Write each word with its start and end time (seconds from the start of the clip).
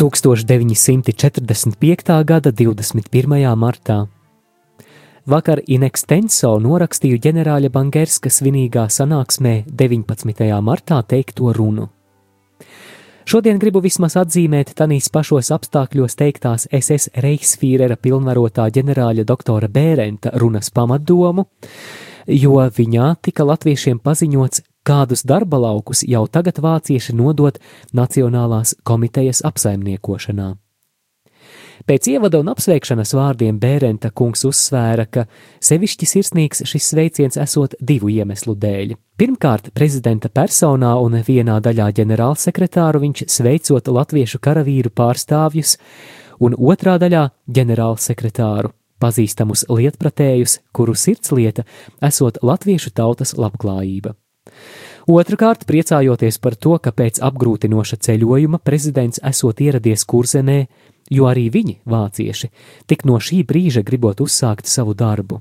1945. 0.00 2.24
gada 2.24 2.52
21. 2.52 3.56
martā. 3.56 4.06
Vakar 5.28 5.60
Inextenso 5.68 6.56
norakstīju 6.56 7.18
ģenerāļa 7.20 7.68
Bangerska 7.74 8.32
svinīgā 8.32 8.88
sanāksmē 8.88 9.68
19. 9.68 10.60
martā 10.64 11.02
teikto 11.04 11.52
runu. 11.52 11.92
Šodien 13.28 13.60
gribu 13.60 13.84
vismaz 13.84 14.16
atzīmēt 14.16 14.72
tanīs 14.80 15.12
pašos 15.12 15.52
apstākļos 15.52 16.16
teiktās 16.16 16.64
SS 16.72 17.12
Reichsfīrera 17.20 18.00
pilnvarotā 18.00 18.72
ģenerāļa 18.72 19.28
doktora 19.28 19.68
Bērenta 19.68 20.32
runas 20.40 20.72
pamatdomu, 20.72 21.44
jo 22.24 22.56
viņā 22.56 23.20
tika 23.20 23.44
latviešiem 23.44 24.00
paziņots, 24.00 24.64
kādus 24.86 25.26
darba 25.26 25.60
laukus 25.60 26.04
jau 26.06 26.26
tagad 26.26 26.60
vācieši 26.62 27.14
nodot 27.16 27.60
Nacionālās 27.96 28.74
komitejas 28.84 29.44
apsaimniekošanā. 29.46 30.54
Pēc 31.88 32.10
ievada 32.12 32.38
un 32.42 32.50
apsveikšanas 32.52 33.14
vārdiem 33.16 33.56
Bērenta 33.60 34.10
kungs 34.12 34.44
uzsvēra, 34.44 35.06
ka 35.08 35.24
sevišķi 35.64 36.08
sirsnīgs 36.10 36.64
šis 36.68 36.90
sveiciens 36.92 37.40
esot 37.40 37.76
divu 37.80 38.12
iemeslu 38.12 38.54
dēļ. 38.60 38.92
Pirmkārt, 39.20 39.72
prezidenta 39.76 40.28
personā 40.28 40.92
un 41.00 41.16
vienā 41.24 41.56
daļā 41.64 41.88
ģenerālsekretāru 41.96 43.00
viņš 43.06 43.24
sveicot 43.32 43.88
latviešu 43.88 44.42
karavīru 44.44 44.92
pārstāvjus, 44.92 45.78
un 46.44 46.56
otrā 46.56 46.98
daļā 47.00 47.26
ģenerālsekretāru 47.48 48.74
pazīstamus 49.00 49.64
lietpratējus, 49.72 50.60
kuru 50.76 50.92
sirdslieta 50.92 51.64
esot 52.04 52.42
latviešu 52.44 52.92
tautas 52.92 53.32
labklājība. 53.40 54.19
Otrakārt, 55.10 55.64
priecājoties 55.66 56.36
par 56.38 56.54
to, 56.54 56.76
ka 56.78 56.92
pēc 56.94 57.16
apgrūtinoša 57.26 57.96
ceļojuma 58.06 58.60
prezidents 58.62 59.18
esot 59.26 59.58
ieradies 59.58 60.04
kurzenē, 60.06 60.58
jo 61.10 61.26
arī 61.26 61.48
viņi, 61.50 61.80
vācieši, 61.90 62.50
tik 62.86 63.02
no 63.08 63.16
šī 63.18 63.40
brīža 63.48 63.82
gribot 63.82 64.22
uzsākt 64.22 64.70
savu 64.70 64.94
darbu. 64.94 65.40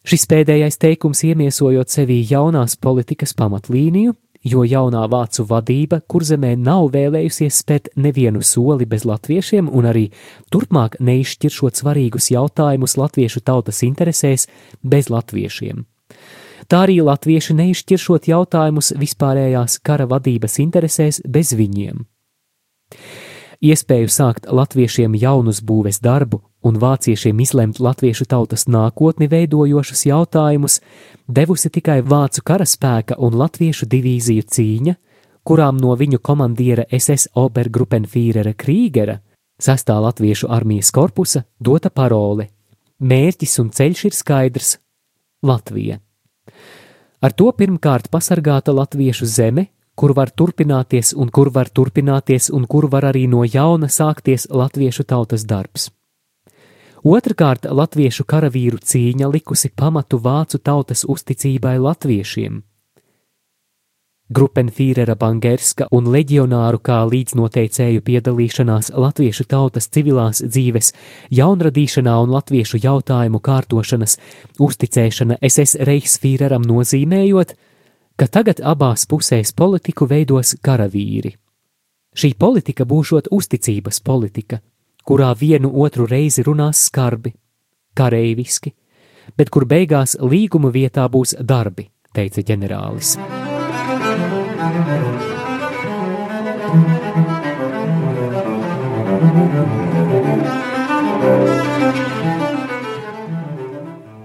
Šis 0.00 0.24
pēdējais 0.30 0.80
teikums 0.80 1.20
iemiesojot 1.28 1.92
sevī 1.92 2.22
jaunās 2.30 2.78
politikas 2.80 3.36
pamatlīniju, 3.36 4.16
jo 4.40 4.64
jaunā 4.64 5.04
vācu 5.12 5.44
vadība 5.44 6.00
kurzemē 6.08 6.54
nav 6.56 6.88
vēlējusies 6.96 7.60
spēt 7.60 7.92
nevienu 8.00 8.40
soli 8.40 8.88
bez 8.88 9.04
latviešiem 9.04 9.68
un 9.68 9.92
arī 9.92 10.08
turpmāk 10.48 10.96
neizšķiršot 10.96 11.84
svarīgus 11.84 12.32
jautājumus 12.32 12.96
latviešu 12.96 13.44
tautas 13.44 13.84
interesēs 13.84 14.48
bez 14.80 15.12
latviešiem 15.12 15.84
tā 16.68 16.84
arī 16.86 17.00
latvieši 17.04 17.56
neizšķiršot 17.60 18.28
jautājumus 18.32 18.92
vispārējās 19.00 19.78
kara 19.84 20.08
vadības 20.10 20.58
interesēs 20.64 21.22
bez 21.24 21.54
viņiem. 21.56 22.04
Iespēju 23.60 24.08
sākt 24.08 24.46
latviešiem 24.48 25.14
jaunus 25.20 25.60
būves 25.60 26.00
darbu 26.00 26.40
un 26.64 26.78
vāciešiem 26.80 27.40
izlemt 27.44 27.80
latviešu 27.80 28.24
tautas 28.28 28.64
nākotni 28.68 29.28
veidojošus 29.28 30.06
jautājumus 30.08 30.78
devusi 31.28 31.68
tikai 31.68 32.00
vācu 32.00 32.40
karaspēka 32.40 33.18
un 33.20 33.36
latviešu 33.36 33.88
divīziju 33.92 34.46
cīņa, 34.48 34.94
kurām 35.44 35.76
no 35.76 35.92
viņu 35.92 36.22
komandiera 36.24 36.86
SS 36.88 37.34
Obergruppenfīrera 37.36 38.54
Krīgera, 38.56 39.20
sastā 39.60 40.00
latviešu 40.00 40.48
armijas 40.48 40.88
korpusa, 40.90 41.44
dota 41.60 41.90
parole: 41.90 42.48
Mērķis 43.00 43.58
un 43.60 43.70
ceļš 43.76 44.04
ir 44.08 44.16
skaidrs- 44.16 44.78
Latvija. 45.50 46.00
Ar 47.20 47.32
to 47.32 47.50
pirmkārt 47.52 48.08
pasargāta 48.10 48.72
latviešu 48.72 49.26
zeme, 49.26 49.66
kur 49.94 50.14
var 50.16 50.32
turpināties 50.32 51.12
un 51.16 51.28
kur 51.28 51.50
var 51.52 51.68
turpināties 51.68 52.48
un 52.56 52.64
kur 52.66 52.88
var 52.88 53.10
arī 53.10 53.26
no 53.28 53.44
jauna 53.44 53.90
sākties 53.92 54.48
latviešu 54.50 55.04
tautas 55.04 55.44
darbs. 55.44 55.90
Otrakārt, 57.04 57.64
latviešu 57.64 58.24
karavīru 58.28 58.80
cīņa 58.80 59.28
likusi 59.32 59.70
pamatu 59.76 60.18
vācu 60.20 60.58
tautas 60.58 61.06
uzticībai 61.08 61.78
latviešiem– 61.80 62.60
Grupenfīrera 64.30 65.16
Bangerska 65.18 65.88
un 65.90 66.06
leģionāru 66.14 66.78
kā 66.86 67.00
līdznoteicēju 67.10 68.02
piedalīšanās 68.06 68.92
latviešu 68.94 69.46
tautas 69.50 69.90
civilās 69.90 70.38
dzīves, 70.44 70.92
jaunradīšanā 71.34 72.14
un 72.22 72.30
latviešu 72.36 72.78
jautājumu 72.84 73.40
kārtošanas 73.42 74.14
uzticēšana 74.62 75.40
SS 75.42 75.82
Reichsfīreram 75.82 76.62
nozīmējot, 76.62 77.56
ka 78.14 78.30
tagad 78.30 78.62
abās 78.62 79.08
pusēs 79.10 79.50
politiku 79.50 80.06
veidos 80.06 80.54
karavīri. 80.62 81.34
Šī 82.14 82.34
politika 82.38 82.86
būšot 82.86 83.32
uzticības 83.34 83.98
politika, 84.06 84.62
kurā 85.02 85.34
vienu 85.34 85.74
otru 85.82 86.06
reizi 86.06 86.46
runās 86.46 86.86
skarbi, 86.86 87.34
kareiviski, 87.98 88.76
bet 89.34 89.50
kur 89.50 89.66
beigās 89.66 90.20
līguma 90.22 90.70
vietā 90.70 91.10
būs 91.10 91.34
darbi, 91.42 91.90
teica 92.14 92.46
ģenerālis. 92.46 93.16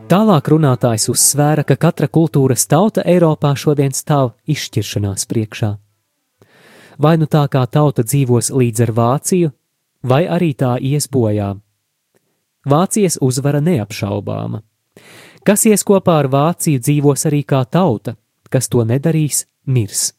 Tālāk 0.05 0.49
runātājs 0.51 1.07
uzsvēra, 1.11 1.63
ka 1.63 1.77
katra 1.79 2.07
kultūras 2.11 2.67
tauta 2.67 3.03
Eiropā 3.07 3.53
šodien 3.55 3.95
stāv 3.95 4.33
izšķiršanās 4.47 5.23
priekšā. 5.31 5.69
Vai 6.99 7.15
nu 7.19 7.27
tā 7.31 7.45
kā 7.51 7.63
tauta 7.67 8.03
dzīvos 8.03 8.51
līdz 8.51 8.83
ar 8.85 8.91
Vāciju, 8.99 9.53
vai 10.03 10.25
arī 10.27 10.51
tā 10.53 10.75
ies 10.77 11.07
bojā. 11.11 11.53
Vācijas 12.67 13.17
uzvara 13.21 13.63
neapšaubāma. 13.63 14.61
Kas 15.47 15.65
ies 15.71 15.87
kopā 15.87 16.19
ar 16.25 16.29
Vāciju, 16.31 16.83
dzīvos 16.83 17.25
arī 17.31 17.41
kā 17.47 17.63
tauta, 17.63 18.17
kas 18.49 18.67
to 18.67 18.83
nedarīs, 18.83 19.45
mirs. 19.65 20.13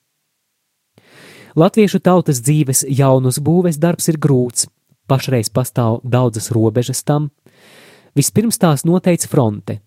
Latviešu 1.57 2.03
tautas 2.05 2.43
dzīves 2.45 2.83
jaunus 2.85 3.39
būves 3.41 3.79
darbs 3.81 4.11
ir 4.13 4.19
grūts, 4.21 4.67
pašreiz 5.09 5.49
pastāv 5.49 6.03
daudzas 6.05 6.51
robežas 6.53 7.01
tam. 7.01 7.31
Vispirms 8.13 8.61
tās 8.61 8.85
noteica 8.85 9.31
fronte, 9.33 9.79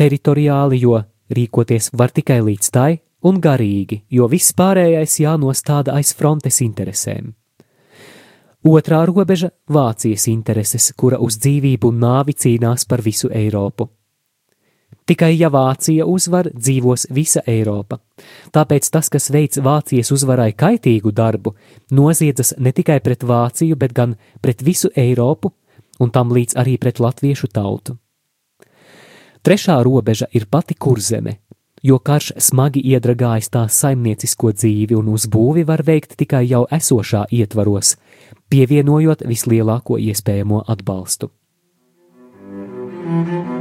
teritoriāli, 0.00 0.78
jo 0.80 1.02
rīkoties 1.28 1.90
var 1.92 2.14
tikai 2.16 2.38
līdz 2.46 2.70
tai, 2.72 3.02
un 3.28 3.36
garīgi, 3.36 4.00
jo 4.08 4.30
viss 4.32 4.56
pārējais 4.56 5.18
jānostāda 5.20 5.98
aiz 6.00 6.14
frontes 6.16 6.62
interesēm. 6.64 7.34
Otrā 8.64 9.04
robeža- 9.04 9.50
Vācijas 9.76 10.24
intereses, 10.32 10.90
kura 10.96 11.20
uz 11.20 11.36
dzīvību 11.36 11.92
un 11.92 12.00
nāvi 12.00 12.32
cīnās 12.32 12.88
par 12.88 13.04
visu 13.04 13.28
Eiropu. 13.28 13.90
Tikai 15.10 15.32
ja 15.34 15.48
Vācija 15.50 16.04
uzvar, 16.06 16.46
dzīvos 16.54 17.08
visa 17.10 17.42
Eiropa. 17.46 17.98
Tāpēc 18.54 18.90
tas, 18.94 19.08
kas 19.10 19.30
veids 19.34 19.58
Vācijas 19.58 20.12
uzvarai 20.14 20.52
kaitīgu 20.52 21.10
darbu, 21.10 21.54
noziedzas 21.90 22.54
ne 22.58 22.72
tikai 22.72 23.00
pret 23.02 23.24
Vāciju, 23.26 23.76
bet 23.76 23.94
gan 23.96 24.14
pret 24.40 24.62
visu 24.62 24.90
Eiropu 24.94 25.50
un 26.00 26.10
tam 26.14 26.30
līdz 26.32 26.56
arī 26.62 26.78
pret 26.78 27.00
latviešu 27.02 27.50
tautu. 27.52 27.96
Trešā 29.42 29.80
robeža 29.82 30.28
ir 30.36 30.46
pati 30.46 30.76
kurzeme, 30.76 31.38
jo 31.82 31.98
karš 31.98 32.34
smagi 32.38 32.82
iedragājis 32.92 33.50
tās 33.50 33.78
saimniecisko 33.82 34.52
dzīvi 34.52 34.98
un 34.98 35.10
uzbūvi 35.14 35.64
var 35.66 35.82
veikt 35.86 36.16
tikai 36.20 36.44
jau 36.46 36.66
esošā 36.70 37.24
ietvaros, 37.32 37.96
pievienojot 38.52 39.24
vislielāko 39.26 39.98
iespējamo 39.98 40.64
atbalstu. 40.68 41.32
Thank 43.10 43.50
you. 43.50 43.59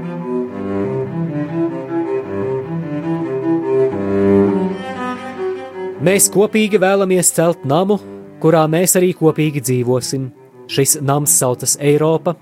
Mēs 5.99 6.29
kopīgi 6.31 6.79
vēlamies 6.79 7.27
celt 7.35 7.65
namu, 7.67 7.97
kurā 8.39 8.61
mēs 8.71 8.93
arī 8.95 9.09
kopīgi 9.19 9.59
dzīvosim. 9.67 10.29
Šis 10.71 10.93
nams 11.03 11.33
saucas 11.35 11.73
Eiropa. 11.75 12.37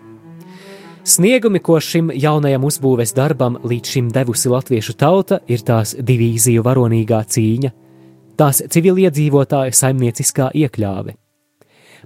Sniegumi, 1.01 1.57
ko 1.65 1.79
šim 1.81 2.11
jaunajam 2.13 2.67
uzbūves 2.69 3.15
darbam 3.17 3.57
līdz 3.65 3.95
šim 3.95 4.11
devusi 4.13 4.51
latviešu 4.53 4.93
tauta, 5.01 5.39
ir 5.49 5.65
tās 5.65 5.95
divīziju 5.97 6.61
varonīgā 6.67 7.23
cīņa, 7.33 7.73
tās 8.37 8.61
civiliedzīvotāja 8.75 9.73
saimnieciskā 9.73 10.51
iekļāve. 10.53 11.17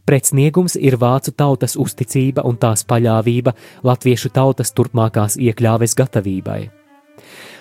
Pretsniegums 0.07 0.80
ir 0.80 0.95
vācu 1.01 1.36
tautas 1.36 1.75
uzticība 1.75 2.47
un 2.47 2.56
tās 2.63 2.88
paļāvība 2.88 3.57
latviešu 3.83 4.31
tautas 4.31 4.71
turpmākās 4.71 5.36
iekļāves 5.36 6.00
gatavībai. 6.00 6.62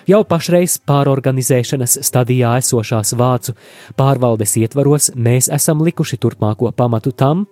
Jau 0.09 0.23
pašreiz 0.25 0.79
pārorganizēšanas 0.89 1.99
stadijā 2.07 2.55
esošās 2.61 3.13
vācu 3.17 3.53
pārvaldes 3.99 4.55
ietvaros 4.57 5.11
mēs 5.13 5.51
esam 5.53 5.83
likuši 5.85 6.17
turpmāko 6.17 6.71
pamatu 6.73 7.13
tam, 7.13 7.45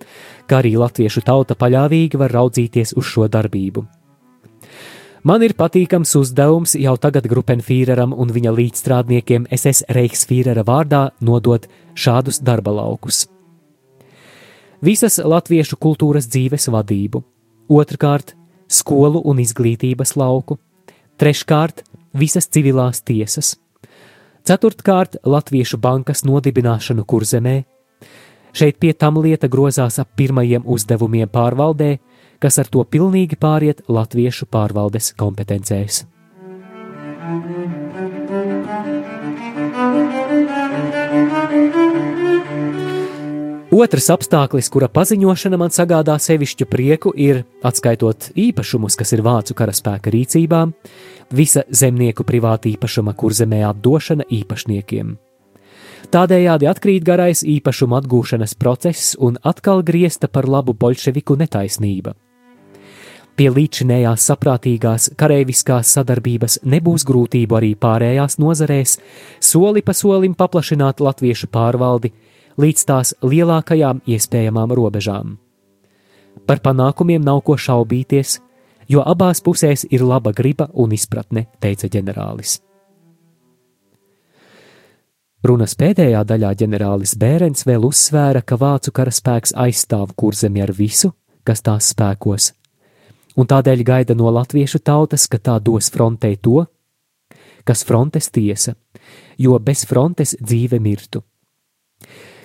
ka 0.49 0.63
arī 0.63 0.73
latviešu 0.81 1.21
tauta 1.27 1.57
paļāvīgi 1.59 2.17
var 2.17 2.33
raudzīties 2.33 2.95
uz 2.97 3.05
šo 3.05 3.27
darbību. 3.29 3.85
Man 5.29 5.43
ir 5.43 5.53
patīkams 5.53 6.15
uzdevums 6.15 6.77
jau 6.79 6.95
tagad 6.97 7.27
Grupenfīreram 7.27 8.15
un 8.15 8.31
viņa 8.31 8.53
līdzstrādniekiem 8.55 9.49
SS 9.51 9.89
Reichsfīrera 9.91 10.63
vārdā 10.65 11.09
nodot 11.19 11.67
šādus 11.93 12.39
darba 12.39 12.71
laukus. 12.71 13.27
Visas 14.79 15.19
latviešu 15.19 15.75
kultūras 15.75 16.29
dzīves 16.31 16.69
vadību, 16.71 17.19
otrkārt, 17.67 18.31
skolu 18.71 19.19
un 19.27 19.41
izglītības 19.43 20.15
lauku, 20.15 20.55
treškārt, 21.19 21.83
visas 22.13 22.47
civilās 22.50 23.01
tiesas, 23.06 23.56
ceturtkārt, 24.47 25.19
Latviešu 25.25 25.77
bankas 25.77 26.23
nodibināšanu 26.25 27.06
kurzemē. 27.06 27.63
Šeit 28.53 28.79
pie 28.81 28.94
tam 28.94 29.19
lieta 29.21 29.47
grozās 29.47 30.00
ap 30.01 30.15
pirmajiem 30.17 30.65
uzdevumiem 30.65 31.29
pārvaldē, 31.29 31.97
kas 32.39 32.57
ar 32.59 32.69
to 32.71 32.83
pilnīgi 32.83 33.38
pāriet 33.38 33.83
Latviešu 33.88 34.50
pārvaldes 34.50 35.13
kompetencēs. 35.19 36.06
Otrs 43.79 44.09
apstākļis, 44.11 44.67
kura 44.73 44.89
paziņošana 44.91 45.55
man 45.55 45.71
sagādā 45.71 46.17
sevišķu 46.19 46.65
prieku, 46.67 47.13
ir, 47.15 47.45
atskaitot 47.63 48.25
īpašumus, 48.35 48.97
kas 48.99 49.13
ir 49.15 49.21
vācu 49.23 49.55
karaspēka 49.55 50.11
rīcībā, 50.11 50.65
visa 51.31 51.63
zemnieku 51.71 52.25
privāta 52.27 52.67
īpašuma 52.73 53.13
kurzemē 53.15 53.61
atdošana 53.69 54.27
īpašniekiem. 54.35 55.15
Tādējādi 56.11 56.67
atkrīt 56.67 57.07
garais 57.07 57.45
īpašuma 57.47 58.01
atgūšanas 58.01 58.57
process 58.59 59.15
un 59.15 59.39
atkal 59.47 59.85
griezta 59.87 60.27
par 60.27 60.49
labu 60.49 60.75
bolševiku 60.75 61.39
netaisnība. 61.39 62.17
Pie 63.39 63.47
līdzinējās 63.47 64.25
saprātīgās 64.27 65.13
kareiviskās 65.15 65.93
sadarbības 65.95 66.65
nebūs 66.67 67.07
grūtību 67.07 67.55
arī 67.61 67.77
pārējās 67.79 68.41
nozarēs, 68.43 68.99
soli 69.39 69.85
pa 69.87 69.95
solim 69.95 70.35
paplašināt 70.35 70.99
latviešu 70.99 71.47
pārvaldi, 71.47 72.11
līdz 72.59 72.85
tās 72.85 73.13
lielākajām 73.23 74.01
iespējamām 74.07 74.73
robežām. 74.75 75.38
Par 76.47 76.61
panākumiem 76.63 77.23
nav 77.23 77.41
ko 77.47 77.56
šaubīties, 77.59 78.39
jo 78.89 79.03
abās 79.06 79.41
pusēs 79.45 79.85
ir 79.89 80.03
laba 80.03 80.33
griba 80.35 80.69
un 80.73 80.94
izpratne, 80.95 81.47
teica 81.61 81.89
ģenerālis. 81.91 82.59
Runas 85.39 85.71
pēdējā 85.79 86.19
daļā 86.27 86.50
ģenerālis 86.59 87.15
Bērens 87.15 87.63
vēl 87.63 87.85
uzsvēra, 87.88 88.41
ka 88.44 88.57
vācu 88.59 88.91
karaspēks 88.91 89.56
aizstāv 89.56 90.11
kurzemi 90.19 90.59
ar 90.65 90.73
visu, 90.75 91.13
kas 91.47 91.63
tās 91.63 91.94
spēkos, 91.94 92.51
un 93.39 93.47
tādēļ 93.47 93.85
gaida 93.88 94.17
no 94.19 94.27
latviešu 94.35 94.83
tautas, 94.83 95.29
ka 95.31 95.39
tā 95.39 95.56
dos 95.63 95.88
frontei 95.94 96.35
to, 96.35 96.65
kas 97.63 97.85
frontes 97.88 98.27
tiesa, 98.35 98.75
jo 99.39 99.56
bez 99.63 99.85
frontes 99.88 100.35
dzīve 100.41 100.81
mirtu. 100.83 101.23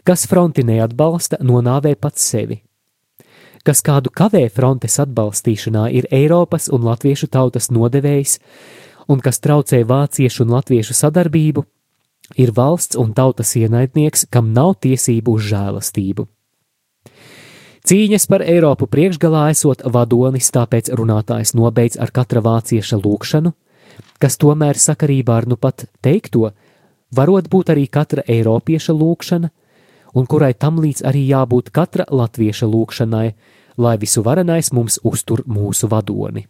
Kas 0.04 0.26
fronti 0.28 0.60
neatbalsta, 0.68 1.38
nonāvē 1.40 1.94
pats 1.96 2.24
sevi. 2.28 2.58
Kas 3.64 3.80
kādu 3.80 4.10
kavē 4.12 4.42
frontes 4.52 4.98
atbalstīšanā, 5.00 5.86
ir 5.96 6.04
Eiropas 6.12 6.68
un 6.68 6.84
latviešu 6.84 7.30
tautas 7.32 7.70
nodevējs, 7.72 8.36
un 9.08 9.22
kas 9.24 9.40
traucē 9.40 9.80
vāciešu 9.88 10.44
un 10.44 10.52
latviešu 10.58 10.96
sadarbību, 10.98 11.64
ir 12.36 12.52
valsts 12.52 13.00
un 13.00 13.16
tautas 13.16 13.54
ienaidnieks, 13.56 14.26
kam 14.28 14.52
nav 14.52 14.74
tiesību 14.84 15.38
uz 15.38 15.48
žēlastību. 15.48 16.28
Cīņas 17.88 18.28
par 18.28 18.44
Eiropu 18.44 18.84
priekšgalā 18.92 19.48
esot 19.56 19.88
vadonis, 19.88 20.52
tāpēc 20.52 20.92
runātājs 21.00 21.56
nobeidz 21.56 21.96
ar 21.96 22.12
katra 22.12 22.44
vācieša 22.44 23.00
lūgšanu, 23.00 23.56
kas 24.20 24.36
tomēr 24.36 24.76
sakarībā 24.76 25.40
ar 25.40 25.48
nu 25.48 25.56
pat 25.56 25.88
teikto, 26.04 26.52
varot 27.12 27.48
būt 27.48 27.72
arī 27.72 27.88
katra 27.88 28.24
eiropieša 28.28 28.92
lūgšana, 28.92 29.52
un 30.14 30.26
kurai 30.30 30.54
tam 30.54 30.80
līdz 30.82 31.04
arī 31.10 31.26
jābūt 31.28 31.70
katra 31.74 32.06
latvieša 32.10 32.70
lūkšanai, 32.70 33.28
lai 33.76 33.94
visu 33.98 34.22
varenais 34.22 34.72
mums 34.72 35.00
uztur 35.02 35.42
mūsu 35.46 35.90
vadoni. 35.90 36.46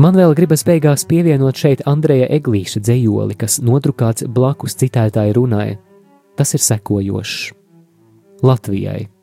Man 0.00 0.16
vēl 0.16 0.32
gribas 0.38 0.62
beigās 0.64 1.02
pievienot 1.04 1.58
šeit 1.60 1.82
Andreja 1.90 2.28
Eglīša 2.32 2.80
dzējoli, 2.86 3.34
kas 3.36 3.58
nodrukāts 3.60 4.24
blakus 4.32 4.78
citētāji 4.80 5.34
runai. 5.36 5.74
Tas 6.38 6.54
ir 6.56 6.62
sekojošs 6.64 7.50
Latvijai. 8.46 9.19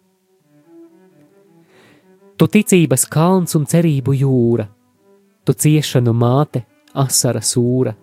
Tu 2.38 2.46
ticības 2.46 3.08
kalns 3.10 3.56
un 3.58 3.64
cerību 3.66 4.14
jūra, 4.14 4.68
tu 5.42 5.56
ciešanu 5.58 6.14
māte, 6.14 6.62
asara 6.94 7.42
sūra, 7.42 7.96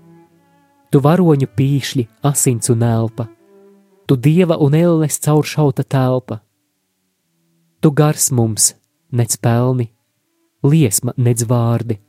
tu 0.91 0.99
varoņu 1.05 1.47
pīšļi, 1.55 2.05
asins 2.27 2.73
un 2.75 2.83
elpa, 2.83 3.29
tu 4.11 4.19
dieva 4.19 4.59
un 4.59 4.75
elles 4.75 5.21
cauršauta 5.23 5.87
telpa. 5.87 6.41
Tu 7.79 7.95
gars 7.95 8.33
mums, 8.35 8.73
nec 9.15 9.39
pelni, 9.39 9.93
liesma, 10.67 11.15
nec 11.17 11.47
vārdi, 11.47 12.01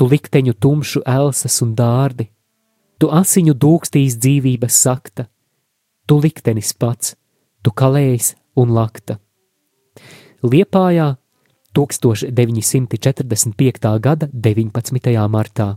tu 0.00 0.08
likteņu 0.08 0.56
tumšu 0.56 1.04
elsas 1.04 1.60
un 1.60 1.76
dārdi, 1.76 2.30
tu 2.96 3.12
asiņu 3.12 3.60
dūkstīs 3.60 4.16
dzīvības 4.16 4.84
sakta, 4.88 5.28
tu 6.08 6.16
liktenis 6.16 6.72
pats, 6.72 7.12
tu 7.60 7.76
kalējs 7.76 8.38
un 8.56 8.72
lakta. 8.72 9.20
Liepājā 10.42 11.16
1945. 11.76 13.98
gada 14.00 14.28
19. 14.32 15.28
martā. 15.28 15.76